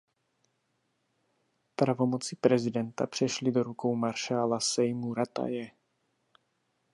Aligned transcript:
Pravomoci 1.75 2.35
prezidenta 2.35 3.07
přešly 3.07 3.51
do 3.51 3.63
rukou 3.63 3.95
maršála 3.95 4.59
Sejmu 4.59 5.13
Rataje. 5.13 5.71